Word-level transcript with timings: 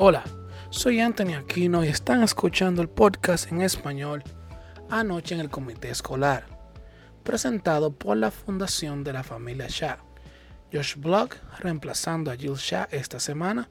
Hola, 0.00 0.22
soy 0.70 1.00
Anthony 1.00 1.34
Aquino 1.34 1.84
y 1.84 1.88
están 1.88 2.22
escuchando 2.22 2.82
el 2.82 2.88
podcast 2.88 3.50
en 3.50 3.62
español 3.62 4.22
Anoche 4.88 5.34
en 5.34 5.40
el 5.40 5.50
Comité 5.50 5.90
Escolar, 5.90 6.46
presentado 7.24 7.90
por 7.90 8.16
la 8.16 8.30
Fundación 8.30 9.02
de 9.02 9.12
la 9.12 9.24
Familia 9.24 9.66
Shah. 9.68 9.98
Josh 10.72 10.94
Block 10.94 11.34
reemplazando 11.58 12.30
a 12.30 12.36
Jill 12.36 12.54
Shah 12.54 12.86
esta 12.92 13.18
semana 13.18 13.70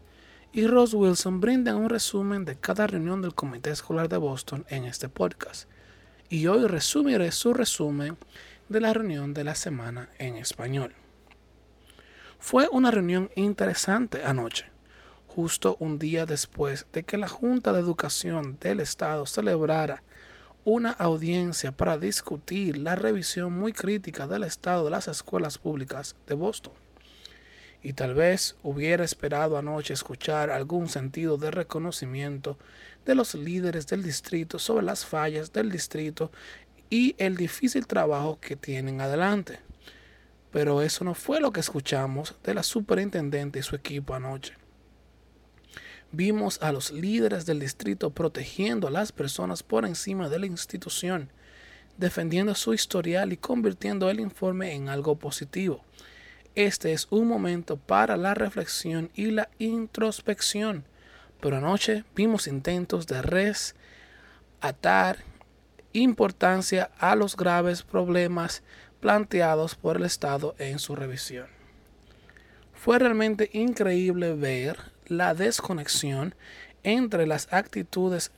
y 0.52 0.68
Ross 0.68 0.94
Wilson 0.94 1.40
brindan 1.40 1.78
un 1.78 1.90
resumen 1.90 2.44
de 2.44 2.60
cada 2.60 2.88
reunión 2.88 3.22
del 3.22 3.34
Comité 3.34 3.70
Escolar 3.70 4.10
de 4.10 4.18
Boston 4.18 4.66
en 4.68 4.84
este 4.84 5.08
podcast. 5.08 5.70
Y 6.28 6.48
hoy 6.48 6.68
resumiré 6.68 7.32
su 7.32 7.54
resumen 7.54 8.18
de 8.68 8.82
la 8.82 8.92
reunión 8.92 9.34
de 9.34 9.46
la 9.46 9.56
semana 9.56 10.10
en 10.18 10.36
español. 10.36 10.94
Fue 12.38 12.68
una 12.70 12.92
reunión 12.92 13.32
interesante 13.38 14.26
anoche, 14.26 14.66
justo 15.38 15.78
un 15.80 16.00
día 16.00 16.26
después 16.26 16.88
de 16.94 17.04
que 17.04 17.16
la 17.16 17.28
Junta 17.28 17.72
de 17.72 17.80
Educación 17.80 18.58
del 18.60 18.80
Estado 18.80 19.28
celebrara 19.28 20.02
una 20.66 20.90
audiencia 20.90 21.72
para 21.72 22.00
discutir 22.00 22.76
la 22.80 22.96
revisión 22.96 23.54
muy 23.54 23.72
crítica 23.72 24.26
del 24.26 24.46
estado 24.46 24.86
de 24.86 24.90
las 24.90 25.08
escuelas 25.08 25.60
públicas 25.60 26.16
de 26.26 26.34
Boston. 26.34 26.74
Y 27.84 27.94
tal 27.94 28.16
vez 28.16 28.56
hubiera 28.64 29.06
esperado 29.06 29.60
anoche 29.60 29.94
escuchar 29.94 30.50
algún 30.50 30.90
sentido 30.90 31.38
de 31.38 31.52
reconocimiento 31.52 32.58
de 33.06 33.14
los 33.14 33.36
líderes 33.36 33.86
del 33.86 34.02
distrito 34.02 34.58
sobre 34.58 34.88
las 34.88 35.06
fallas 35.06 35.54
del 35.54 35.72
distrito 35.72 36.32
y 36.90 37.14
el 37.20 37.38
difícil 37.38 37.86
trabajo 37.86 38.40
que 38.42 38.56
tienen 38.56 39.02
adelante. 39.02 39.60
Pero 40.52 40.82
eso 40.82 41.04
no 41.04 41.14
fue 41.14 41.40
lo 41.40 41.52
que 41.52 41.60
escuchamos 41.60 42.34
de 42.44 42.56
la 42.56 42.64
superintendente 42.64 43.60
y 43.60 43.62
su 43.62 43.76
equipo 43.76 44.16
anoche. 44.16 44.56
Vimos 46.12 46.62
a 46.62 46.72
los 46.72 46.92
líderes 46.92 47.46
del 47.46 47.60
distrito 47.60 48.12
protegiendo 48.12 48.88
a 48.88 48.92
las 48.92 49.12
personas 49.12 49.62
por 49.62 49.86
encima 49.86 50.30
de 50.30 50.40
la 50.40 50.46
institución, 50.46 51.30
defendiendo 51.98 52.56
su 52.56 52.74
historial 52.74 53.34
y 53.34 53.38
convirtiendo 53.38 54.10
el 54.10 54.22
informe 54.22 54.74
en 54.74 54.88
algo 54.88 55.18
positivo. 55.18 55.84
Este 56.56 56.94
es 56.94 57.08
un 57.10 57.28
momento 57.28 57.76
para 57.78 58.16
la 58.16 58.34
reflexión 58.34 59.12
y 59.16 59.32
la 59.32 59.50
introspección, 59.60 60.86
pero 61.42 61.58
anoche 61.58 62.06
vimos 62.16 62.48
intentos 62.48 63.06
de 63.06 63.22
res 63.22 63.76
atar 64.62 65.18
importancia 65.94 66.90
a 67.00 67.16
los 67.16 67.36
graves 67.36 67.84
problemas 67.84 68.64
planteados 69.02 69.76
por 69.76 69.98
el 69.98 70.04
Estado 70.04 70.56
en 70.58 70.80
su 70.80 70.96
revisión. 70.96 71.48
Fue 72.74 72.98
realmente 72.98 73.50
increíble 73.54 74.34
ver 74.34 74.97
la 75.08 75.34
desconexión 75.34 76.36
entre 76.84 77.28
las 77.28 77.52
actitudes 77.52 78.32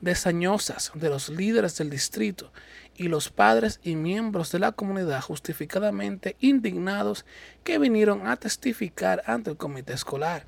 desañosas 0.00 0.90
de 0.94 1.08
los 1.08 1.28
líderes 1.28 1.78
del 1.78 1.88
distrito 1.88 2.52
y 2.96 3.04
los 3.04 3.30
padres 3.30 3.80
y 3.82 3.96
miembros 3.96 4.52
de 4.52 4.58
la 4.58 4.72
comunidad 4.72 5.22
justificadamente 5.22 6.36
indignados 6.40 7.24
que 7.64 7.78
vinieron 7.78 8.26
a 8.26 8.36
testificar 8.36 9.22
ante 9.26 9.50
el 9.50 9.56
comité 9.56 9.94
escolar. 9.94 10.44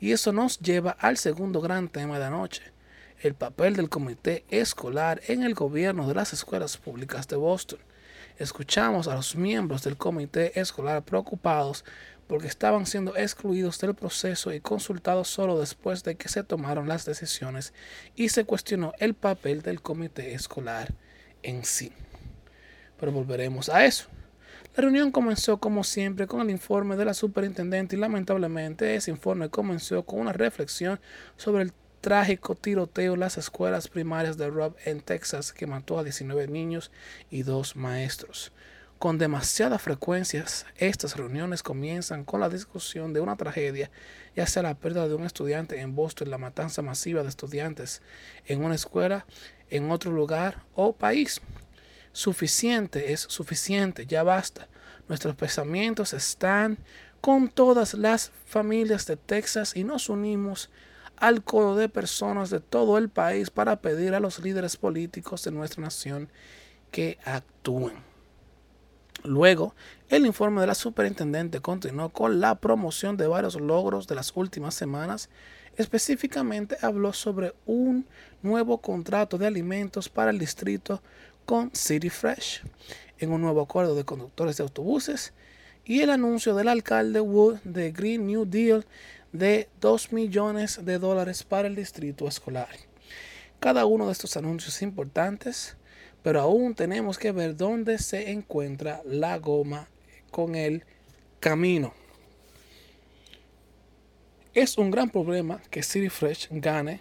Y 0.00 0.12
eso 0.12 0.32
nos 0.32 0.58
lleva 0.58 0.92
al 0.92 1.18
segundo 1.18 1.60
gran 1.60 1.88
tema 1.88 2.18
de 2.18 2.24
anoche, 2.24 2.62
el 3.20 3.34
papel 3.34 3.76
del 3.76 3.90
comité 3.90 4.44
escolar 4.48 5.20
en 5.28 5.42
el 5.42 5.54
gobierno 5.54 6.08
de 6.08 6.14
las 6.14 6.32
escuelas 6.32 6.78
públicas 6.78 7.28
de 7.28 7.36
Boston. 7.36 7.78
Escuchamos 8.40 9.06
a 9.06 9.16
los 9.16 9.36
miembros 9.36 9.82
del 9.82 9.98
comité 9.98 10.58
escolar 10.58 11.02
preocupados 11.02 11.84
porque 12.26 12.46
estaban 12.46 12.86
siendo 12.86 13.14
excluidos 13.14 13.78
del 13.80 13.94
proceso 13.94 14.50
y 14.54 14.60
consultados 14.60 15.28
solo 15.28 15.60
después 15.60 16.04
de 16.04 16.14
que 16.14 16.30
se 16.30 16.42
tomaron 16.42 16.88
las 16.88 17.04
decisiones 17.04 17.74
y 18.16 18.30
se 18.30 18.46
cuestionó 18.46 18.94
el 18.98 19.12
papel 19.12 19.60
del 19.60 19.82
comité 19.82 20.32
escolar 20.32 20.94
en 21.42 21.66
sí. 21.66 21.92
Pero 22.98 23.12
volveremos 23.12 23.68
a 23.68 23.84
eso. 23.84 24.08
La 24.74 24.84
reunión 24.84 25.12
comenzó 25.12 25.58
como 25.58 25.84
siempre 25.84 26.26
con 26.26 26.40
el 26.40 26.48
informe 26.48 26.96
de 26.96 27.04
la 27.04 27.12
superintendente 27.12 27.94
y 27.94 27.98
lamentablemente 27.98 28.94
ese 28.94 29.10
informe 29.10 29.50
comenzó 29.50 30.06
con 30.06 30.18
una 30.18 30.32
reflexión 30.32 30.98
sobre 31.36 31.64
el 31.64 31.74
trágico 32.00 32.54
tiroteo 32.54 33.14
en 33.14 33.20
las 33.20 33.38
escuelas 33.38 33.88
primarias 33.88 34.36
de 34.36 34.48
Rob 34.48 34.74
en 34.84 35.00
Texas 35.00 35.52
que 35.52 35.66
mató 35.66 35.98
a 35.98 36.04
19 36.04 36.48
niños 36.48 36.90
y 37.30 37.42
dos 37.42 37.76
maestros. 37.76 38.52
Con 38.98 39.16
demasiada 39.16 39.78
frecuencia, 39.78 40.44
estas 40.76 41.16
reuniones 41.16 41.62
comienzan 41.62 42.24
con 42.24 42.40
la 42.40 42.50
discusión 42.50 43.14
de 43.14 43.20
una 43.20 43.36
tragedia, 43.36 43.90
ya 44.36 44.46
sea 44.46 44.62
la 44.62 44.74
pérdida 44.74 45.08
de 45.08 45.14
un 45.14 45.24
estudiante 45.24 45.80
en 45.80 45.94
Boston, 45.94 46.30
la 46.30 46.36
matanza 46.36 46.82
masiva 46.82 47.22
de 47.22 47.30
estudiantes 47.30 48.02
en 48.46 48.62
una 48.62 48.74
escuela, 48.74 49.24
en 49.70 49.90
otro 49.90 50.12
lugar 50.12 50.64
o 50.74 50.92
país. 50.92 51.40
Suficiente 52.12 53.12
es 53.12 53.20
suficiente, 53.20 54.04
ya 54.04 54.22
basta. 54.22 54.68
Nuestros 55.08 55.34
pensamientos 55.34 56.12
están 56.12 56.76
con 57.22 57.48
todas 57.48 57.94
las 57.94 58.32
familias 58.44 59.06
de 59.06 59.16
Texas 59.16 59.76
y 59.76 59.84
nos 59.84 60.08
unimos 60.08 60.70
al 61.20 61.44
coro 61.44 61.76
de 61.76 61.88
personas 61.88 62.50
de 62.50 62.60
todo 62.60 62.98
el 62.98 63.10
país 63.10 63.50
para 63.50 63.80
pedir 63.80 64.14
a 64.14 64.20
los 64.20 64.40
líderes 64.40 64.76
políticos 64.76 65.44
de 65.44 65.52
nuestra 65.52 65.82
nación 65.82 66.28
que 66.90 67.18
actúen. 67.24 67.92
Luego, 69.22 69.74
el 70.08 70.24
informe 70.24 70.62
de 70.62 70.66
la 70.66 70.74
superintendente 70.74 71.60
continuó 71.60 72.08
con 72.08 72.40
la 72.40 72.54
promoción 72.54 73.18
de 73.18 73.26
varios 73.26 73.60
logros 73.60 74.06
de 74.08 74.14
las 74.14 74.32
últimas 74.34 74.74
semanas. 74.74 75.28
Específicamente 75.76 76.78
habló 76.80 77.12
sobre 77.12 77.52
un 77.66 78.06
nuevo 78.42 78.78
contrato 78.78 79.36
de 79.36 79.46
alimentos 79.46 80.08
para 80.08 80.30
el 80.30 80.38
distrito 80.38 81.02
con 81.44 81.70
City 81.74 82.08
Fresh, 82.08 82.62
en 83.18 83.30
un 83.30 83.42
nuevo 83.42 83.60
acuerdo 83.60 83.94
de 83.94 84.04
conductores 84.04 84.56
de 84.56 84.62
autobuses 84.62 85.34
y 85.84 86.00
el 86.00 86.10
anuncio 86.10 86.54
del 86.54 86.68
alcalde 86.68 87.20
Wood 87.20 87.58
de 87.64 87.92
Green 87.92 88.26
New 88.26 88.46
Deal 88.46 88.86
de 89.32 89.68
2 89.80 90.12
millones 90.12 90.84
de 90.84 90.98
dólares 90.98 91.42
para 91.44 91.68
el 91.68 91.76
distrito 91.76 92.26
escolar. 92.26 92.68
Cada 93.58 93.86
uno 93.86 94.06
de 94.06 94.12
estos 94.12 94.36
anuncios 94.36 94.82
importantes 94.82 95.76
pero 96.22 96.40
aún 96.40 96.74
tenemos 96.74 97.18
que 97.18 97.32
ver 97.32 97.56
dónde 97.56 97.98
se 97.98 98.30
encuentra 98.30 99.02
la 99.04 99.38
goma 99.38 99.88
con 100.30 100.54
el 100.54 100.84
camino. 101.40 101.94
Es 104.52 104.76
un 104.78 104.90
gran 104.90 105.10
problema 105.10 105.62
que 105.70 105.82
City 105.82 106.08
Fresh 106.08 106.48
gane 106.50 107.00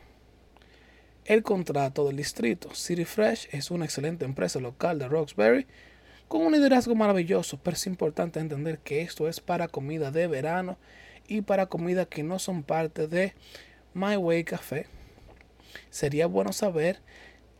el 1.25 1.43
contrato 1.43 2.07
del 2.07 2.17
distrito. 2.17 2.73
City 2.73 3.05
Fresh 3.05 3.49
es 3.51 3.71
una 3.71 3.85
excelente 3.85 4.25
empresa 4.25 4.59
local 4.59 4.99
de 4.99 5.07
Roxbury 5.07 5.67
con 6.27 6.45
un 6.45 6.53
liderazgo 6.53 6.95
maravilloso, 6.95 7.59
pero 7.61 7.75
es 7.75 7.87
importante 7.87 8.39
entender 8.39 8.79
que 8.79 9.01
esto 9.01 9.27
es 9.27 9.39
para 9.39 9.67
comida 9.67 10.11
de 10.11 10.27
verano 10.27 10.77
y 11.29 11.41
para 11.41 11.67
comida 11.67 12.05
que 12.05 12.23
no 12.23 12.39
son 12.39 12.63
parte 12.63 13.07
de 13.07 13.33
My 13.93 14.17
Way 14.17 14.43
Café. 14.43 14.87
Sería 15.89 16.25
bueno 16.25 16.51
saber 16.51 16.99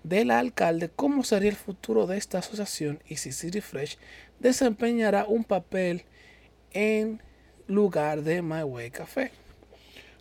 del 0.03 0.31
alcalde 0.31 0.90
cómo 0.90 1.24
sería 1.24 1.50
el 1.50 1.56
futuro 1.56 2.07
de 2.07 2.18
esta 2.18 2.40
asociación 2.40 3.02
y 3.07 3.18
si 3.18 3.31
City 3.31 3.62
Fresh 3.62 3.97
desempeñará 4.40 5.25
un 5.25 5.44
papel 5.44 6.03
en 6.72 7.22
lugar 7.68 8.24
de 8.24 8.41
My 8.41 8.63
Way 8.63 8.91
Café. 8.91 9.31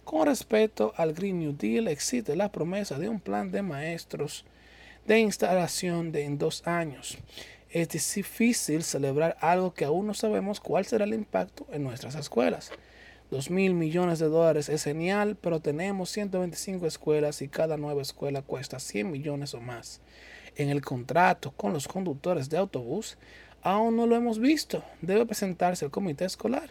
Con 0.04 0.26
respecto 0.26 0.92
al 0.96 1.14
Green 1.14 1.38
New 1.38 1.56
Deal, 1.56 1.88
existe 1.88 2.36
la 2.36 2.52
promesa 2.52 2.98
de 2.98 3.08
un 3.08 3.20
plan 3.20 3.50
de 3.50 3.62
maestros 3.62 4.44
de 5.06 5.20
instalación 5.20 6.12
de 6.12 6.24
en 6.24 6.38
dos 6.38 6.66
años. 6.66 7.18
Es 7.70 7.88
difícil 7.88 8.82
celebrar 8.82 9.36
algo 9.40 9.74
que 9.74 9.84
aún 9.84 10.06
no 10.06 10.14
sabemos 10.14 10.60
cuál 10.60 10.86
será 10.86 11.04
el 11.04 11.14
impacto 11.14 11.66
en 11.70 11.82
nuestras 11.82 12.14
escuelas. 12.14 12.72
2 13.30 13.50
mil 13.50 13.74
millones 13.74 14.18
de 14.20 14.26
dólares 14.26 14.70
es 14.70 14.84
genial, 14.84 15.36
pero 15.38 15.60
tenemos 15.60 16.08
125 16.10 16.86
escuelas 16.86 17.42
y 17.42 17.48
cada 17.48 17.76
nueva 17.76 18.00
escuela 18.00 18.40
cuesta 18.40 18.78
100 18.78 19.10
millones 19.10 19.52
o 19.52 19.60
más. 19.60 20.00
En 20.56 20.70
el 20.70 20.80
contrato 20.80 21.50
con 21.50 21.74
los 21.74 21.86
conductores 21.86 22.48
de 22.48 22.56
autobús, 22.56 23.18
aún 23.60 23.96
no 23.96 24.06
lo 24.06 24.16
hemos 24.16 24.38
visto. 24.38 24.82
Debe 25.02 25.26
presentarse 25.26 25.84
el 25.84 25.90
comité 25.90 26.24
escolar. 26.24 26.70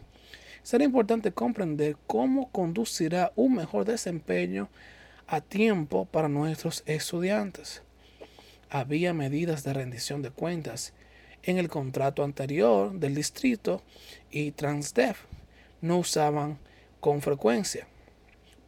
Será 0.63 0.83
importante 0.83 1.31
comprender 1.31 1.95
cómo 2.07 2.51
conducirá 2.51 3.31
un 3.35 3.53
mejor 3.53 3.85
desempeño 3.85 4.67
a 5.27 5.41
tiempo 5.41 6.05
para 6.05 6.27
nuestros 6.27 6.81
estudiantes. 6.87 7.83
Había 8.71 9.13
medidas 9.13 9.63
de 9.63 9.73
rendición 9.73 10.23
de 10.23 10.31
cuentas 10.31 10.93
en 11.43 11.59
el 11.59 11.69
contrato 11.69 12.23
anterior 12.23 12.93
del 12.93 13.13
distrito 13.13 13.83
y 14.31 14.51
Transdev 14.53 15.17
no 15.81 15.97
usaban 15.97 16.59
con 16.99 17.21
frecuencia. 17.21 17.87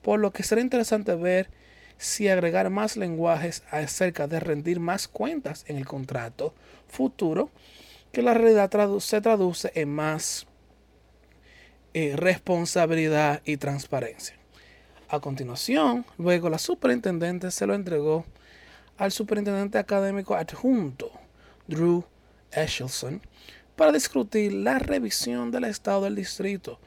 Por 0.01 0.19
lo 0.19 0.31
que 0.31 0.43
será 0.43 0.61
interesante 0.61 1.15
ver 1.15 1.49
si 1.97 2.29
agregar 2.29 2.69
más 2.69 2.95
lenguajes 2.95 3.63
acerca 3.71 4.27
de 4.27 4.39
rendir 4.39 4.79
más 4.79 5.07
cuentas 5.07 5.65
en 5.67 5.77
el 5.77 5.85
contrato 5.85 6.53
futuro, 6.87 7.49
que 8.11 8.21
la 8.21 8.33
realidad 8.33 8.71
se 8.99 9.21
traduce 9.21 9.71
en 9.75 9.93
más 9.93 10.47
eh, 11.93 12.13
responsabilidad 12.15 13.41
y 13.45 13.57
transparencia. 13.57 14.35
A 15.09 15.19
continuación, 15.19 16.05
luego 16.17 16.49
la 16.49 16.59
superintendente 16.59 17.51
se 17.51 17.65
lo 17.65 17.73
entregó 17.73 18.25
al 18.97 19.11
superintendente 19.11 19.77
académico 19.77 20.35
adjunto, 20.35 21.11
Drew 21.67 22.05
Eshelson, 22.51 23.21
para 23.75 23.91
discutir 23.91 24.53
la 24.53 24.77
revisión 24.77 25.51
del 25.51 25.63
estado 25.63 26.03
del 26.03 26.15
distrito 26.15 26.79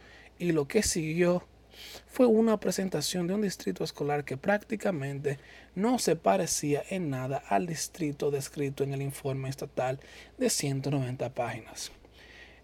y 0.43 0.51
lo 0.51 0.67
que 0.67 0.83
siguió 0.83 1.45
fue 2.09 2.27
una 2.27 2.59
presentación 2.59 3.29
de 3.29 3.35
un 3.35 3.43
distrito 3.43 3.85
escolar 3.85 4.25
que 4.25 4.37
prácticamente 4.37 5.39
no 5.77 6.01
se 6.01 6.17
parecía 6.17 6.83
en 6.91 7.11
nada 7.11 7.41
al 7.49 7.67
distrito 7.67 8.33
descrito 8.33 8.83
en 8.83 8.93
el 8.93 9.03
informe 9.03 9.49
estatal 9.49 10.01
de 10.39 10.51
190 10.51 11.33
páginas. 11.33 11.93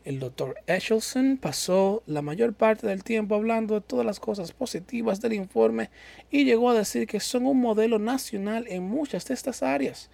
El 0.05 0.19
doctor 0.19 0.57
Eshelson 0.67 1.37
pasó 1.37 2.03
la 2.07 2.21
mayor 2.21 2.53
parte 2.53 2.89
del 2.89 3.05
tiempo 3.05 3.37
hablando 3.37 3.75
de 3.75 3.81
todas 3.81 4.05
las 4.05 4.19
cosas 4.19 4.51
positivas 4.51 5.21
del 5.21 5.35
informe 5.35 5.89
y 6.33 6.45
llegó 6.45 6.71
a 6.71 6.75
decir 6.75 7.07
que 7.07 7.21
son 7.21 7.47
un 7.47 7.61
modelo 7.61 8.01
nacional 8.01 8.67
en 8.69 8.83
muchas 8.83 9.25
de 9.27 9.35
estas 9.35 9.63
áreas. 9.63 10.11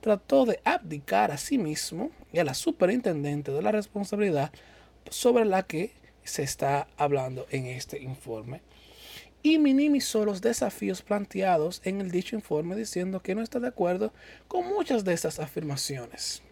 Trató 0.00 0.46
de 0.46 0.60
abdicar 0.64 1.32
a 1.32 1.36
sí 1.36 1.58
mismo 1.58 2.12
y 2.32 2.38
a 2.38 2.44
la 2.44 2.54
superintendente 2.54 3.50
de 3.50 3.62
la 3.62 3.72
responsabilidad 3.72 4.52
sobre 5.10 5.44
la 5.44 5.64
que 5.64 5.97
se 6.28 6.42
está 6.42 6.88
hablando 6.96 7.46
en 7.50 7.66
este 7.66 8.00
informe 8.00 8.62
y 9.42 9.58
minimizó 9.58 10.24
los 10.24 10.40
desafíos 10.40 11.02
planteados 11.02 11.80
en 11.84 12.00
el 12.00 12.10
dicho 12.10 12.36
informe 12.36 12.76
diciendo 12.76 13.22
que 13.22 13.34
no 13.34 13.42
está 13.42 13.60
de 13.60 13.68
acuerdo 13.68 14.12
con 14.48 14.66
muchas 14.66 15.04
de 15.04 15.14
estas 15.14 15.38
afirmaciones. 15.38 16.42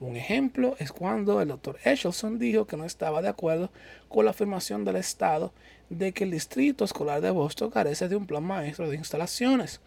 Un 0.00 0.16
ejemplo 0.16 0.74
es 0.78 0.90
cuando 0.90 1.40
el 1.40 1.48
doctor 1.48 1.78
Eshelson 1.84 2.38
dijo 2.38 2.66
que 2.66 2.76
no 2.76 2.84
estaba 2.84 3.22
de 3.22 3.28
acuerdo 3.28 3.70
con 4.08 4.24
la 4.24 4.32
afirmación 4.32 4.84
del 4.84 4.96
Estado 4.96 5.52
de 5.88 6.12
que 6.12 6.24
el 6.24 6.32
Distrito 6.32 6.84
Escolar 6.84 7.20
de 7.20 7.30
Boston 7.30 7.70
carece 7.70 8.08
de 8.08 8.16
un 8.16 8.26
plan 8.26 8.42
maestro 8.42 8.88
de 8.88 8.96
instalaciones. 8.96 9.80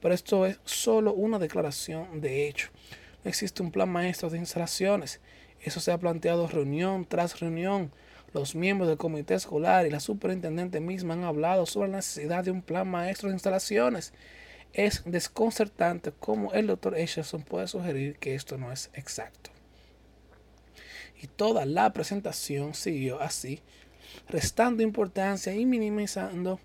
Pero 0.00 0.14
esto 0.14 0.46
es 0.46 0.58
solo 0.64 1.12
una 1.12 1.38
declaración 1.38 2.20
de 2.20 2.48
hecho. 2.48 2.70
No 3.22 3.28
existe 3.28 3.62
un 3.62 3.70
plan 3.70 3.90
maestro 3.90 4.30
de 4.30 4.38
instalaciones. 4.38 5.20
Eso 5.60 5.80
se 5.80 5.92
ha 5.92 5.98
planteado 5.98 6.48
reunión 6.48 7.04
tras 7.04 7.38
reunión. 7.38 7.92
Los 8.32 8.54
miembros 8.54 8.88
del 8.88 8.96
comité 8.98 9.34
escolar 9.34 9.86
y 9.86 9.90
la 9.90 9.98
superintendente 9.98 10.78
misma 10.80 11.14
han 11.14 11.24
hablado 11.24 11.66
sobre 11.66 11.90
la 11.90 11.96
necesidad 11.96 12.44
de 12.44 12.52
un 12.52 12.62
plan 12.62 12.88
maestro 12.88 13.28
de 13.28 13.34
instalaciones. 13.34 14.12
Es 14.72 15.02
desconcertante 15.04 16.12
cómo 16.12 16.52
el 16.52 16.68
doctor 16.68 16.96
Eshelson 16.96 17.42
puede 17.42 17.66
sugerir 17.66 18.18
que 18.18 18.36
esto 18.36 18.56
no 18.56 18.70
es 18.70 18.90
exacto. 18.94 19.50
Y 21.20 21.26
toda 21.26 21.66
la 21.66 21.92
presentación 21.92 22.74
siguió 22.74 23.20
así, 23.20 23.60
restando 24.28 24.84
importancia 24.84 25.52
y 25.52 25.66
minimizando 25.66 26.60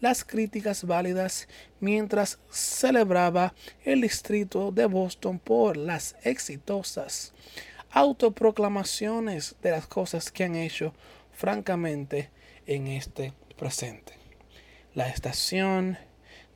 las 0.00 0.22
críticas 0.22 0.84
válidas 0.84 1.48
mientras 1.80 2.38
celebraba 2.50 3.54
el 3.84 4.02
distrito 4.02 4.70
de 4.70 4.84
Boston 4.84 5.38
por 5.38 5.78
las 5.78 6.14
exitosas 6.22 7.32
autoproclamaciones 7.96 9.56
de 9.62 9.70
las 9.70 9.86
cosas 9.86 10.30
que 10.30 10.44
han 10.44 10.54
hecho 10.54 10.92
francamente 11.32 12.28
en 12.66 12.88
este 12.88 13.32
presente. 13.56 14.12
La 14.92 15.08
estación 15.08 15.96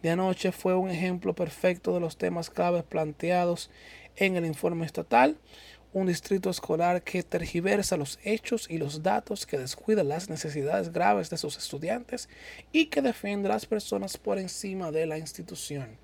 de 0.02 0.10
anoche 0.10 0.52
fue 0.52 0.74
un 0.74 0.90
ejemplo 0.90 1.34
perfecto 1.34 1.94
de 1.94 2.00
los 2.00 2.18
temas 2.18 2.50
claves 2.50 2.82
planteados 2.82 3.70
en 4.16 4.36
el 4.36 4.44
informe 4.44 4.84
estatal. 4.84 5.38
Un 5.94 6.08
distrito 6.08 6.50
escolar 6.50 7.02
que 7.02 7.22
tergiversa 7.22 7.96
los 7.96 8.18
hechos 8.22 8.66
y 8.68 8.76
los 8.76 9.02
datos, 9.02 9.46
que 9.46 9.56
descuida 9.56 10.04
las 10.04 10.28
necesidades 10.28 10.92
graves 10.92 11.30
de 11.30 11.38
sus 11.38 11.56
estudiantes 11.56 12.28
y 12.70 12.86
que 12.86 13.00
defiende 13.00 13.48
a 13.48 13.52
las 13.52 13.64
personas 13.64 14.18
por 14.18 14.38
encima 14.38 14.90
de 14.92 15.06
la 15.06 15.16
institución. 15.16 15.96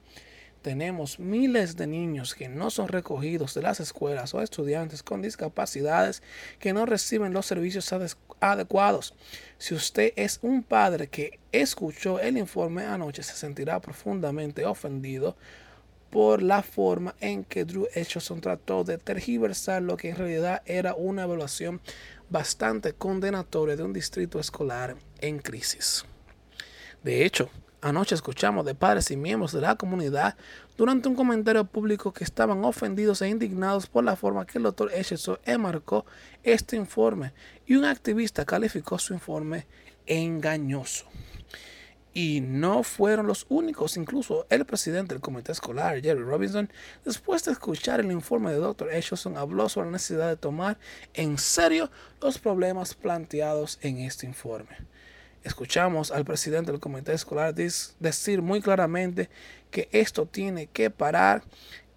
Tenemos 0.67 1.21
miles 1.21 1.77
de 1.77 1.87
niños 1.87 2.35
que 2.35 2.49
no 2.49 2.71
son 2.71 2.89
recogidos 2.89 3.55
de 3.55 3.63
las 3.63 3.79
escuelas 3.79 4.35
o 4.35 4.43
estudiantes 4.43 5.05
con 5.05 5.23
discapacidades 5.23 6.25
que 6.59 6.73
no 6.73 6.87
reciben 6.87 7.33
los 7.33 7.47
servicios 7.47 7.95
adecuados. 8.41 9.15
Si 9.59 9.77
usted 9.77 10.13
es 10.17 10.41
un 10.43 10.65
padre 10.65 11.07
que 11.07 11.39
escuchó 11.53 12.19
el 12.19 12.37
informe 12.37 12.85
anoche, 12.85 13.23
se 13.23 13.35
sentirá 13.35 13.79
profundamente 13.81 14.67
ofendido 14.67 15.37
por 16.11 16.43
la 16.43 16.65
forma 16.65 17.15
en 17.21 17.45
que 17.45 17.65
Drew 17.65 17.87
Etchison 17.95 18.41
trató 18.41 18.83
de 18.83 18.99
tergiversar 18.99 19.83
lo 19.83 19.97
que 19.97 20.09
en 20.09 20.17
realidad 20.17 20.63
era 20.67 20.97
una 20.97 21.23
evaluación 21.23 21.81
bastante 22.29 22.93
condenatoria 22.93 23.77
de 23.77 23.85
un 23.85 23.93
distrito 23.93 24.41
escolar 24.41 24.97
en 25.21 25.39
crisis. 25.39 26.05
De 27.05 27.25
hecho, 27.25 27.51
anoche 27.81 28.15
escuchamos 28.15 28.65
de 28.65 28.75
padres 28.75 29.11
y 29.11 29.17
miembros 29.17 29.53
de 29.53 29.61
la 29.61 29.77
comunidad 29.77 30.37
durante 30.77 31.09
un 31.09 31.15
comentario 31.15 31.65
público 31.65 32.13
que 32.13 32.25
estaban 32.25 32.65
ofendidos 32.65 33.23
e 33.23 33.29
indignados 33.29 33.87
por 33.87 34.05
la 34.05 34.17
forma 34.17 34.47
que 34.47 34.59
el 34.59 34.65
doctor 34.65 34.91
Etchison 34.93 35.39
enmarcó 35.45 36.07
este 36.43 36.77
informe 36.77 37.33
y 37.67 37.77
un 37.77 37.85
activista 37.85 38.45
calificó 38.45 38.99
su 38.99 39.15
informe 39.15 39.67
engañoso. 40.07 41.07
Y 42.13 42.41
no 42.41 42.83
fueron 42.83 43.27
los 43.27 43.45
únicos, 43.51 43.99
incluso 43.99 44.47
el 44.49 44.65
presidente 44.65 45.13
del 45.15 45.21
comité 45.21 45.53
escolar, 45.53 46.01
Jerry 46.01 46.23
Robinson, 46.23 46.73
después 47.05 47.45
de 47.45 47.53
escuchar 47.53 48.01
el 48.01 48.11
informe 48.11 48.53
de 48.53 48.57
Dr. 48.57 48.91
Eshelson, 48.91 49.37
habló 49.37 49.69
sobre 49.69 49.89
la 49.89 49.93
necesidad 49.93 50.29
de 50.29 50.39
tomar 50.39 50.79
en 51.13 51.37
serio 51.37 51.91
los 52.23 52.39
problemas 52.39 52.95
planteados 52.95 53.79
en 53.83 53.99
este 53.99 54.25
informe. 54.25 54.79
Escuchamos 55.47 56.11
al 56.11 56.25
presidente 56.25 56.73
del 56.73 56.81
comité 56.81 57.13
escolar 57.13 57.55
decir 57.55 58.43
muy 58.43 58.61
claramente 58.61 59.31
que 59.71 59.89
esto 59.93 60.27
tiene 60.27 60.67
que 60.67 60.91
parar 60.91 61.45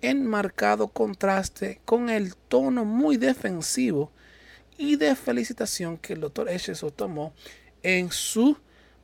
en 0.02 0.28
marcado 0.28 0.90
contraste 0.90 1.82
con 1.84 2.12
el 2.12 2.36
tono 2.36 2.86
muy 2.86 3.18
defensivo 3.18 4.12
y 4.78 4.98
de 4.98 5.16
felicitación 5.16 5.98
que 5.98 6.14
el 6.14 6.22
doctor 6.22 6.48
Eshelson 6.48 6.92
tomó 6.92 7.34
en 7.82 8.12
su 8.12 8.56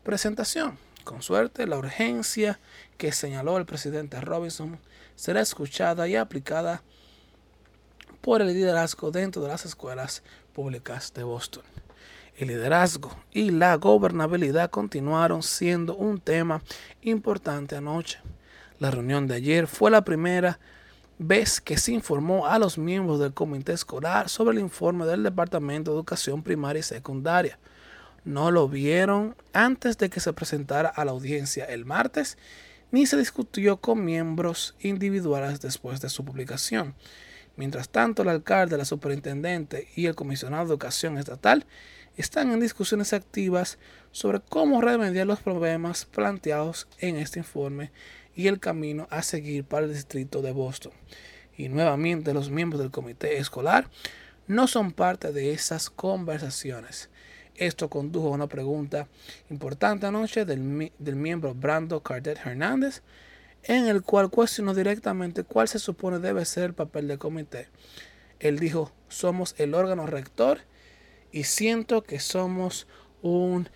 presentación. 0.03 0.77
Con 1.03 1.24
suerte, 1.24 1.65
la 1.65 1.80
urgencia 1.80 2.59
que 3.00 3.12
señaló 3.13 3.57
el 3.57 3.65
presidente 3.65 4.21
Robinson 4.21 4.80
será 5.15 5.42
escuchada 5.42 6.07
y 6.07 6.18
aplicada 6.18 6.83
por 8.21 8.44
el 8.44 8.50
liderazgo 8.50 9.09
dentro 9.09 9.42
de 9.42 9.47
las 9.47 9.65
escuelas 9.65 10.21
públicas 10.53 11.12
de 11.15 11.24
Boston. 11.24 11.63
El 12.37 12.49
liderazgo 12.49 13.15
y 13.31 13.51
la 13.51 13.75
gobernabilidad 13.75 14.69
continuaron 14.69 15.42
siendo 15.42 15.95
un 15.95 16.19
tema 16.19 16.61
importante 17.01 17.75
anoche. 17.75 18.19
La 18.80 18.92
reunión 18.92 19.27
de 19.27 19.35
ayer 19.35 19.68
fue 19.68 19.89
la 19.89 20.04
primera 20.04 20.59
vez 21.18 21.61
que 21.61 21.77
se 21.77 21.94
informó 21.94 22.45
a 22.45 22.59
los 22.59 22.77
miembros 22.77 23.19
del 23.19 23.33
comité 23.33 23.71
escolar 23.73 24.27
sobre 24.27 24.57
el 24.57 24.63
informe 24.63 25.06
del 25.06 25.23
Departamento 25.23 25.92
de 25.92 25.97
Educación 25.97 26.44
Primaria 26.44 26.81
y 26.81 26.83
Secundaria 26.83 27.57
no 28.25 28.49
lo 28.49 28.68
vieron 28.68 29.35
antes 29.54 29.97
de 29.99 30.09
que 30.09 30.19
se 30.19 30.33
presentara 30.33 30.89
a 30.89 31.06
la 31.06 31.11
audiencia 31.11 31.63
el 31.65 31.85
martes, 31.85 32.37
ni 32.92 33.06
se 33.06 33.18
discutió 33.18 33.77
con 33.77 34.04
miembros 34.04 34.75
individuales 34.80 35.61
después 35.61 36.01
de 36.01 36.09
su 36.09 36.25
publicación. 36.25 36.95
Mientras 37.56 37.87
tanto, 37.87 38.23
el 38.23 38.30
alcalde, 38.30 38.77
la 38.77 38.85
superintendente 38.85 39.87
y 39.95 40.07
el 40.07 40.15
comisionado 40.15 40.65
de 40.65 40.69
educación 40.71 41.18
estatal 41.18 41.65
están 42.22 42.52
en 42.52 42.60
discusiones 42.60 43.14
activas 43.14 43.78
sobre 44.12 44.40
cómo 44.40 44.81
remediar 44.81 45.28
los 45.28 45.40
problemas 45.40 46.06
planteados 46.06 46.88
en 47.00 47.18
este 47.18 47.40
informe 47.40 47.92
y 48.36 48.48
el 48.48 48.60
camino 48.60 49.07
a 49.10 49.22
seguir 49.22 49.64
para 49.64 49.86
el 49.86 49.94
distrito 49.94 50.42
de 50.42 50.52
Boston. 50.52 50.94
Y 51.57 51.69
nuevamente 51.69 52.34
los 52.34 52.50
miembros 52.50 52.81
del 52.81 52.92
comité 52.92 53.38
escolar 53.38 53.90
no 54.48 54.68
son 54.68 54.92
parte 54.92 55.31
de 55.31 55.52
esas 55.52 55.90
conversaciones. 55.90 57.10
Esto 57.56 57.90
condujo 57.90 58.28
a 58.28 58.31
una 58.31 58.48
pregunta 58.48 59.07
importante 59.50 60.06
anoche 60.06 60.44
del, 60.45 60.92
del 61.00 61.16
miembro 61.16 61.54
Brando 61.54 62.04
Cardet 62.04 62.38
Hernández, 62.45 63.02
en 63.64 63.88
el 63.88 64.04
cual 64.04 64.30
cuestionó 64.30 64.74
directamente 64.74 65.44
cuál 65.44 65.68
se 65.68 65.80
supone 65.80 66.19
debe 66.19 66.45
ser 66.45 66.66
el 66.66 66.74
papel 66.74 67.07
del 67.07 67.18
comité. 67.18 67.69
Él 68.40 68.60
dijo, 68.60 68.92
somos 69.07 69.56
el 69.57 69.74
órgano 69.74 70.06
rector 70.06 70.60
y 71.35 71.44
siento 71.44 72.01
que 72.01 72.21
somos 72.21 72.87
un, 73.21 73.68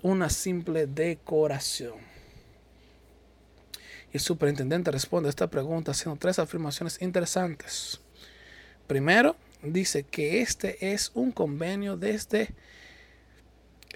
una 0.00 0.30
simple 0.30 0.86
decoración. 0.86 1.98
Y 4.10 4.16
el 4.16 4.20
superintendente 4.20 4.90
responde 4.90 5.28
a 5.28 5.30
esta 5.30 5.50
pregunta 5.50 5.90
haciendo 5.90 6.18
tres 6.18 6.38
afirmaciones 6.38 7.02
interesantes. 7.02 8.00
Primero, 8.86 9.36
dice 9.62 10.04
que 10.04 10.40
este 10.40 10.94
es 10.94 11.10
un 11.12 11.32
convenio 11.32 11.98
desde 11.98 12.48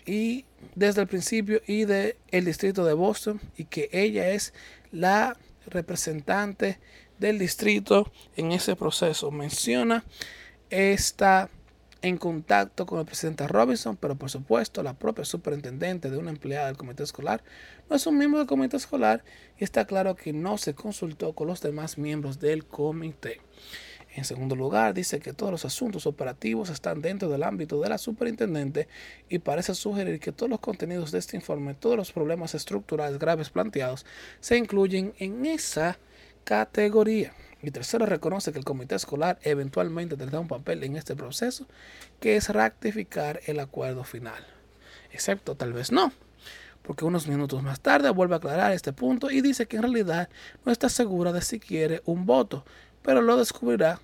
y 0.05 0.45
desde 0.75 1.01
el 1.01 1.09
principio 1.09 1.63
y 1.67 1.87
del 1.87 2.17
el 2.31 2.45
distrito 2.45 2.85
de 2.85 2.93
Boston 2.93 3.41
y 3.57 3.65
que 3.65 3.89
ella 3.93 4.29
es 4.29 4.53
la 4.93 5.39
representante 5.69 6.79
del 7.19 7.39
distrito 7.39 8.13
en 8.37 8.53
ese 8.53 8.77
proceso. 8.77 9.31
Menciona 9.31 10.05
esta 10.69 11.49
en 12.03 12.19
contacto 12.19 12.87
con 12.87 12.99
el 13.01 13.07
presidente 13.07 13.49
Robinson, 13.49 13.97
pero 13.97 14.15
por 14.17 14.31
supuesto 14.31 14.83
la 14.83 14.95
propia 14.95 15.25
superintendente 15.25 16.11
de 16.11 16.19
una 16.19 16.31
empleada 16.31 16.67
del 16.67 16.77
comité 16.77 17.03
escolar 17.03 17.43
no 17.89 17.97
es 17.97 18.07
un 18.07 18.19
miembro 18.19 18.39
del 18.39 18.49
comité 18.49 18.77
escolar 18.77 19.25
y 19.59 19.65
está 19.65 19.87
claro 19.87 20.15
que 20.15 20.33
no 20.33 20.59
se 20.59 20.75
consultó 20.75 21.33
con 21.33 21.49
los 21.49 21.61
demás 21.61 21.99
miembros 21.99 22.39
del 22.39 22.65
comité. 22.65 23.41
En 24.15 24.25
segundo 24.25 24.57
lugar, 24.57 24.95
dice 24.95 25.21
que 25.21 25.35
todos 25.35 25.53
los 25.53 25.67
asuntos 25.67 26.07
operativos 26.07 26.71
están 26.71 27.03
dentro 27.03 27.29
del 27.29 27.43
ámbito 27.43 27.79
de 27.81 27.91
la 27.91 27.99
superintendente 27.99 28.89
y 29.29 29.41
parece 29.41 29.75
sugerir 29.75 30.21
que 30.21 30.33
todos 30.33 30.49
los 30.49 30.61
contenidos 30.61 31.13
de 31.13 31.19
este 31.19 31.37
informe, 31.37 31.75
todos 31.75 31.99
los 31.99 32.13
problemas 32.13 32.55
estructurales 32.55 33.19
graves 33.19 33.51
planteados, 33.51 34.07
se 34.41 34.57
incluyen 34.57 35.13
en 35.19 35.45
esa 35.45 35.99
categoría. 36.45 37.35
Y 37.63 37.71
tercero, 37.71 38.07
reconoce 38.07 38.53
que 38.53 38.59
el 38.59 38.65
comité 38.65 38.95
escolar 38.95 39.39
eventualmente 39.43 40.17
tendrá 40.17 40.41
un 40.41 40.49
papel 40.49 40.85
en 40.85 40.97
este 40.97 41.17
proceso, 41.17 41.67
que 42.21 42.37
es 42.37 42.49
rectificar 42.51 43.41
el 43.47 43.61
acuerdo 43.61 44.05
final. 44.05 44.47
Excepto 45.11 45.57
tal 45.57 45.73
vez 45.73 45.91
no, 45.91 46.13
porque 46.83 47.05
unos 47.05 47.27
minutos 47.27 47.63
más 47.63 47.81
tarde 47.81 48.11
vuelve 48.11 48.35
a 48.35 48.39
aclarar 48.39 48.73
este 48.73 48.93
punto 48.93 49.31
y 49.31 49.41
dice 49.41 49.67
que 49.67 49.77
en 49.77 49.83
realidad 49.83 50.29
no 50.65 50.73
está 50.73 50.89
segura 50.89 51.33
de 51.33 51.41
si 51.41 51.59
quiere 51.59 52.03
un 52.05 52.27
voto, 52.27 52.65
pero 53.03 53.23
lo 53.23 53.37
descubrirá 53.37 54.01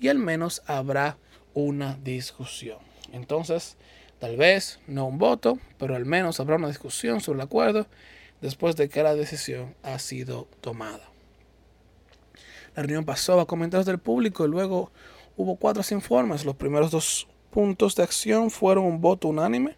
y 0.00 0.08
al 0.08 0.18
menos 0.18 0.62
habrá 0.66 1.18
una 1.52 1.96
discusión. 2.02 2.78
Entonces, 3.12 3.76
tal 4.18 4.36
vez 4.36 4.80
no 4.86 5.06
un 5.06 5.18
voto, 5.18 5.58
pero 5.78 5.94
al 5.94 6.06
menos 6.06 6.40
habrá 6.40 6.56
una 6.56 6.68
discusión 6.68 7.20
sobre 7.20 7.36
el 7.38 7.44
acuerdo 7.44 7.86
después 8.40 8.74
de 8.76 8.88
que 8.88 9.02
la 9.02 9.14
decisión 9.14 9.74
ha 9.82 9.98
sido 9.98 10.48
tomada. 10.60 11.13
La 12.74 12.82
reunión 12.82 13.04
pasó 13.04 13.38
a 13.40 13.46
comentarios 13.46 13.86
del 13.86 13.98
público 13.98 14.44
y 14.44 14.48
luego 14.48 14.90
hubo 15.36 15.56
cuatro 15.56 15.82
informes. 15.90 16.44
Los 16.44 16.56
primeros 16.56 16.90
dos 16.90 17.28
puntos 17.50 17.94
de 17.94 18.02
acción 18.02 18.50
fueron 18.50 18.84
un 18.84 19.00
voto 19.00 19.28
unánime 19.28 19.76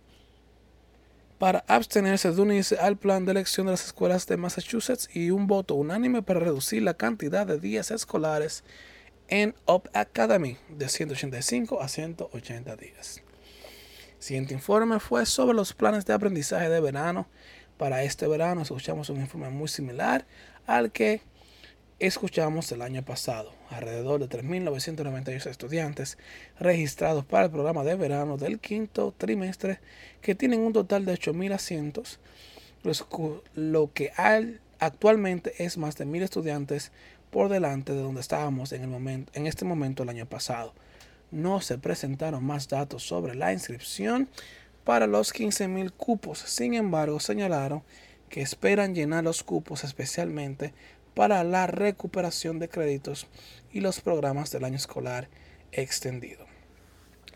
para 1.39 1.65
abstenerse 1.69 2.33
de 2.33 2.41
unirse 2.41 2.79
al 2.79 2.97
plan 2.97 3.27
de 3.27 3.33
elección 3.33 3.67
de 3.67 3.73
las 3.73 3.85
escuelas 3.85 4.27
de 4.27 4.39
Massachusetts 4.39 5.11
y 5.13 5.31
un 5.31 5.47
voto 5.47 5.75
unánime 5.75 6.23
para 6.23 6.41
reducir 6.41 6.83
la 6.83 6.95
cantidad 6.95 7.47
de 7.47 7.59
días 7.59 7.91
escolares 7.91 8.65
en 9.29 9.55
Up 9.67 9.91
Academy 9.93 10.57
de 10.71 10.89
185 10.89 11.83
a 11.83 11.89
180 11.89 12.77
días. 12.77 13.23
El 14.17 14.23
siguiente 14.23 14.55
informe 14.55 14.99
fue 14.99 15.27
sobre 15.27 15.55
los 15.55 15.75
planes 15.75 16.07
de 16.07 16.15
aprendizaje 16.15 16.71
de 16.71 16.81
verano. 16.81 17.27
Para 17.77 18.03
este 18.03 18.27
verano 18.27 18.63
escuchamos 18.63 19.11
un 19.11 19.21
informe 19.21 19.51
muy 19.51 19.69
similar 19.69 20.25
al 20.67 20.91
que 20.91 21.21
escuchamos 21.99 22.71
el 22.73 22.83
año 22.83 23.03
pasado. 23.03 23.53
Alrededor 23.71 24.27
de 24.27 24.29
3.998 24.29 25.47
estudiantes 25.47 26.19
registrados 26.59 27.25
para 27.25 27.47
el 27.47 27.51
programa 27.51 27.85
de 27.85 27.97
verano 27.97 28.37
del 28.37 28.59
quinto 28.59 29.15
trimestre 29.17 29.81
que 30.21 30.35
tienen 30.35 30.61
un 30.61 30.73
total 30.73 31.05
de 31.05 31.15
8.000 31.15 31.55
asientos, 31.55 32.19
lo 33.55 33.93
que 33.93 34.13
actualmente 34.79 35.55
es 35.65 35.79
más 35.79 35.97
de 35.97 36.07
1.000 36.07 36.23
estudiantes 36.23 36.93
por 37.31 37.49
delante 37.49 37.93
de 37.93 38.03
donde 38.03 38.21
estábamos 38.21 38.73
en, 38.73 38.83
el 38.83 38.89
momento, 38.89 39.33
en 39.35 39.47
este 39.47 39.65
momento 39.65 40.03
el 40.03 40.09
año 40.11 40.27
pasado. 40.27 40.75
No 41.31 41.61
se 41.61 41.77
presentaron 41.79 42.45
más 42.45 42.69
datos 42.69 43.03
sobre 43.03 43.35
la 43.35 43.53
inscripción 43.53 44.29
para 44.85 45.09
los 45.09 45.35
15.000 45.35 45.93
cupos. 45.97 46.39
Sin 46.39 46.75
embargo, 46.75 47.19
señalaron 47.19 47.83
que 48.29 48.43
esperan 48.43 48.95
llenar 48.95 49.25
los 49.25 49.43
cupos 49.43 49.85
especialmente 49.85 50.73
para 51.17 51.43
la 51.45 51.67
recuperación 51.67 52.59
de 52.59 52.69
créditos 52.69 53.27
y 53.73 53.81
los 53.81 54.03
programas 54.03 54.51
del 54.51 54.65
año 54.65 54.77
escolar 54.77 55.31
extendido. 55.73 56.45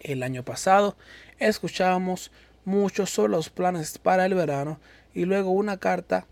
El 0.01 0.23
año 0.23 0.45
pasado 0.45 0.99
escuchábamos 1.39 2.31
mucho 2.67 3.07
sobre 3.07 3.33
los 3.33 3.49
planes 3.49 3.97
para 3.97 4.27
el 4.27 4.35
verano 4.35 4.79
y 5.15 5.25
luego 5.25 5.51
una 5.51 5.79
carta, 5.79 6.27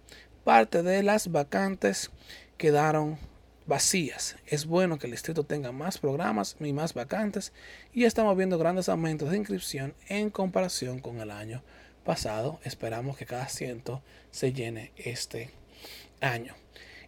parte 0.44 0.82
de 0.82 1.02
las 1.02 1.32
vacantes 1.32 2.10
quedaron 2.58 3.18
vacías. 3.66 4.36
Es 4.46 4.66
bueno 4.66 4.98
que 4.98 5.06
el 5.06 5.12
distrito 5.12 5.44
tenga 5.44 5.72
más 5.72 5.96
programas 5.96 6.54
y 6.60 6.74
más 6.74 6.92
vacantes 6.92 7.54
y 7.94 8.04
estamos 8.04 8.36
viendo 8.36 8.58
grandes 8.58 8.90
aumentos 8.90 9.30
de 9.30 9.38
inscripción 9.38 9.94
en 10.08 10.28
comparación 10.28 11.00
con 11.00 11.18
el 11.20 11.30
año 11.30 11.62
pasado. 12.04 12.60
Esperamos 12.64 13.16
que 13.16 13.24
cada 13.24 13.44
asiento 13.44 14.02
se 14.32 14.52
llene 14.52 14.92
este 14.98 15.50
año. 16.20 16.54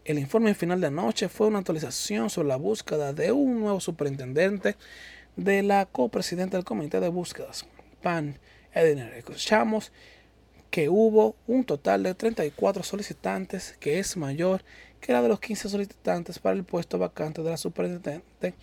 El 0.05 0.19
informe 0.19 0.55
final 0.55 0.81
de 0.81 0.87
anoche 0.87 1.29
fue 1.29 1.49
una 1.49 1.59
actualización 1.59 2.31
sobre 2.31 2.49
la 2.49 2.57
búsqueda 2.57 3.13
de 3.13 3.33
un 3.33 3.61
nuevo 3.61 3.81
superintendente 3.81 4.77
de 5.37 5.63
la 5.63 5.85
copresidenta 5.85 6.57
del 6.57 6.65
comité 6.65 7.01
de 7.01 7.09
búsquedas, 7.09 7.67
Pan 8.03 8.39
Ediner. 8.73 9.13
Escuchamos 9.13 9.93
que 10.71 10.89
hubo 10.89 11.37
un 11.47 11.65
total 11.65 12.03
de 12.03 12.15
34 12.15 12.83
solicitantes, 12.83 13.77
que 13.79 13.99
es 13.99 14.17
mayor 14.17 14.65
que 15.03 15.13
la 15.13 15.21
de 15.21 15.29
los 15.29 15.39
15 15.39 15.69
solicitantes 15.69 16.39
para 16.39 16.57
el 16.57 16.65
puesto 16.65 16.99
vacante 16.99 17.43
de 17.43 17.51
la 17.51 17.57
superintendente 17.59 18.55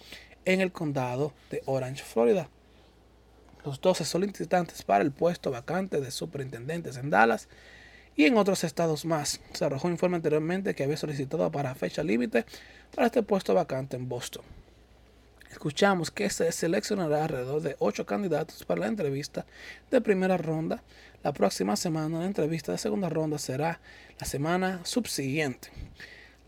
en 0.43 0.61
el 0.61 0.71
condado 0.71 1.33
de 1.51 1.61
Orange, 1.65 2.03
Florida. 2.03 2.49
Los 3.63 3.79
12 3.79 4.05
solicitantes 4.05 4.81
para 4.81 5.03
el 5.03 5.11
puesto 5.11 5.51
vacante 5.51 6.01
de 6.01 6.09
superintendentes 6.09 6.97
en 6.97 7.11
Dallas 7.11 7.47
y 8.17 8.25
en 8.25 8.35
otros 8.35 8.65
estados 8.65 9.05
más. 9.05 9.39
Se 9.53 9.63
arrojó 9.63 9.87
un 9.87 9.93
informe 9.93 10.17
anteriormente 10.17 10.75
que 10.75 10.83
había 10.83 10.97
solicitado 10.97 11.49
para 11.51 11.75
fecha 11.75 12.03
límite 12.03 12.45
para 12.93 13.07
este 13.07 13.23
puesto 13.23 13.53
vacante 13.53 13.95
en 13.95 14.09
Boston. 14.09 14.43
Escuchamos 15.51 16.11
que 16.11 16.29
se 16.29 16.51
seleccionará 16.51 17.23
alrededor 17.23 17.61
de 17.61 17.77
ocho 17.79 18.05
candidatos 18.05 18.65
para 18.65 18.81
la 18.81 18.87
entrevista 18.87 19.45
de 19.89 20.01
primera 20.01 20.37
ronda. 20.37 20.83
La 21.23 21.31
próxima 21.31 21.75
semana 21.75 22.19
la 22.19 22.25
entrevista 22.25 22.71
de 22.71 22.77
segunda 22.77 23.07
ronda 23.07 23.37
será 23.37 23.79
la 24.19 24.25
semana 24.25 24.81
subsiguiente. 24.83 25.69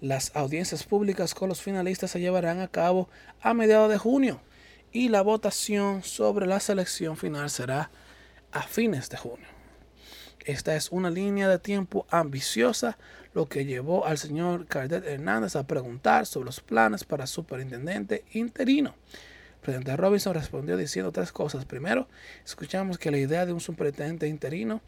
Las 0.01 0.35
audiencias 0.35 0.83
públicas 0.83 1.33
con 1.33 1.49
los 1.49 1.61
finalistas 1.61 2.11
se 2.11 2.19
llevarán 2.19 2.59
a 2.61 2.67
cabo 2.67 3.09
a 3.41 3.53
mediados 3.53 3.89
de 3.89 3.97
junio 3.97 4.41
y 4.91 5.09
la 5.09 5.21
votación 5.21 6.03
sobre 6.03 6.47
la 6.47 6.59
selección 6.59 7.15
final 7.15 7.49
será 7.49 7.91
a 8.51 8.63
fines 8.63 9.09
de 9.09 9.17
junio. 9.17 9.58
Esta 10.49 10.75
es 10.75 10.91
una 10.91 11.11
línea 11.11 11.47
de 11.47 11.59
tiempo 11.59 12.07
ambiciosa, 12.09 12.97
lo 13.35 13.47
que 13.47 13.65
llevó 13.65 14.07
al 14.07 14.17
señor 14.17 14.65
Cardet 14.65 15.05
Hernández 15.05 15.55
a 15.55 15.67
preguntar 15.67 16.25
sobre 16.25 16.47
los 16.47 16.59
planes 16.59 17.03
para 17.03 17.27
superintendente 17.27 18.25
interino. 18.33 18.95
El 19.53 19.59
presidente 19.61 19.95
Robinson 19.95 20.33
respondió 20.33 20.75
diciendo 20.75 21.11
tres 21.11 21.31
cosas. 21.31 21.65
Primero, 21.65 22.07
escuchamos 22.43 22.97
que 22.97 23.11
la 23.11 23.19
idea 23.19 23.45
de 23.45 23.53
un 23.53 23.59
superintendente 23.59 24.27
interino 24.27 24.81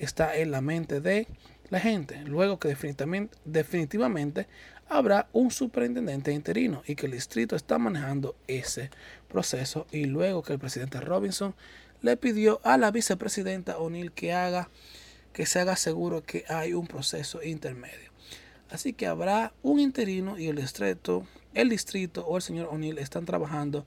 está 0.00 0.36
en 0.36 0.50
la 0.50 0.60
mente 0.60 1.00
de 1.00 1.28
la 1.70 1.78
gente. 1.78 2.20
Luego 2.24 2.58
que 2.58 2.66
definitivamente, 2.66 3.36
definitivamente 3.44 4.48
habrá 4.88 5.28
un 5.32 5.52
superintendente 5.52 6.32
interino 6.32 6.82
y 6.88 6.96
que 6.96 7.06
el 7.06 7.12
distrito 7.12 7.54
está 7.54 7.78
manejando 7.78 8.34
ese 8.48 8.90
proceso. 9.28 9.86
Y 9.92 10.06
luego 10.06 10.42
que 10.42 10.54
el 10.54 10.58
presidente 10.58 11.00
Robinson 11.00 11.54
le 12.02 12.16
pidió 12.16 12.60
a 12.64 12.78
la 12.78 12.90
vicepresidenta 12.90 13.78
O'Neill 13.78 14.10
que 14.10 14.32
haga 14.32 14.68
que 15.34 15.46
se 15.46 15.60
haga 15.60 15.76
seguro 15.76 16.24
que 16.24 16.44
hay 16.48 16.72
un 16.72 16.86
proceso 16.86 17.42
intermedio. 17.42 18.10
Así 18.70 18.94
que 18.94 19.06
habrá 19.06 19.52
un 19.62 19.80
interino 19.80 20.38
y 20.38 20.46
el 20.46 20.56
distrito, 20.56 21.26
el 21.52 21.68
distrito 21.68 22.24
o 22.24 22.36
el 22.36 22.42
señor 22.42 22.68
O'Neill 22.70 22.98
están 22.98 23.26
trabajando 23.26 23.84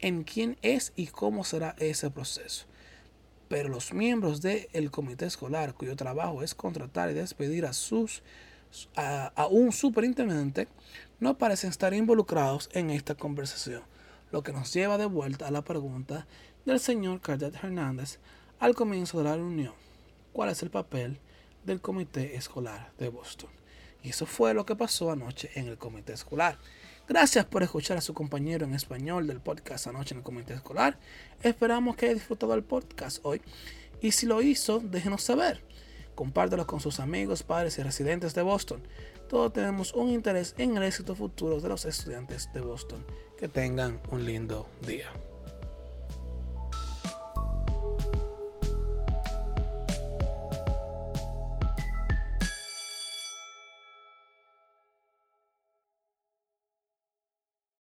en, 0.00 0.22
quién 0.22 0.56
es 0.62 0.92
y 0.96 1.08
cómo 1.08 1.44
será 1.44 1.74
ese 1.78 2.10
proceso. 2.10 2.66
Pero 3.48 3.68
los 3.68 3.92
miembros 3.92 4.40
del 4.40 4.90
comité 4.90 5.26
escolar, 5.26 5.74
cuyo 5.74 5.96
trabajo 5.96 6.42
es 6.42 6.54
contratar 6.54 7.10
y 7.10 7.14
despedir 7.14 7.66
a 7.66 7.72
sus 7.72 8.22
a, 8.96 9.46
un 9.50 9.72
superintendente, 9.72 10.68
no 11.20 11.36
parecen 11.36 11.70
estar 11.70 11.92
involucrados 11.92 12.70
en 12.72 12.88
esta 12.90 13.14
conversación, 13.14 13.82
lo 14.30 14.42
que 14.42 14.52
nos 14.52 14.72
lleva 14.72 14.96
de 14.96 15.06
vuelta 15.06 15.48
a 15.48 15.50
la 15.50 15.62
pregunta 15.62 16.26
del 16.64 16.80
señor 16.80 17.20
Cardet 17.20 17.56
Hernández 17.56 18.18
al 18.58 18.74
comienzo 18.74 19.18
de 19.18 19.24
la 19.24 19.36
reunión 19.36 19.74
cuál 20.32 20.50
es 20.50 20.62
el 20.62 20.70
papel 20.70 21.18
del 21.64 21.80
comité 21.80 22.36
escolar 22.36 22.92
de 22.98 23.08
Boston. 23.08 23.50
Y 24.02 24.10
eso 24.10 24.26
fue 24.26 24.54
lo 24.54 24.66
que 24.66 24.76
pasó 24.76 25.12
anoche 25.12 25.50
en 25.54 25.68
el 25.68 25.78
comité 25.78 26.12
escolar. 26.12 26.58
Gracias 27.08 27.44
por 27.44 27.62
escuchar 27.62 27.96
a 27.96 28.00
su 28.00 28.14
compañero 28.14 28.64
en 28.64 28.74
español 28.74 29.26
del 29.26 29.40
podcast 29.40 29.86
anoche 29.86 30.14
en 30.14 30.18
el 30.18 30.24
comité 30.24 30.54
escolar. 30.54 30.98
Esperamos 31.42 31.96
que 31.96 32.06
haya 32.06 32.14
disfrutado 32.14 32.54
el 32.54 32.64
podcast 32.64 33.18
hoy. 33.22 33.42
Y 34.00 34.12
si 34.12 34.26
lo 34.26 34.42
hizo, 34.42 34.80
déjenos 34.80 35.22
saber. 35.22 35.62
Compártelo 36.14 36.66
con 36.66 36.80
sus 36.80 37.00
amigos, 37.00 37.42
padres 37.42 37.78
y 37.78 37.82
residentes 37.82 38.34
de 38.34 38.42
Boston. 38.42 38.82
Todos 39.28 39.52
tenemos 39.52 39.94
un 39.94 40.10
interés 40.10 40.54
en 40.58 40.76
el 40.76 40.82
éxito 40.82 41.14
futuro 41.14 41.60
de 41.60 41.68
los 41.68 41.84
estudiantes 41.84 42.52
de 42.52 42.60
Boston. 42.60 43.04
Que 43.38 43.48
tengan 43.48 44.00
un 44.10 44.24
lindo 44.24 44.68
día. 44.86 45.10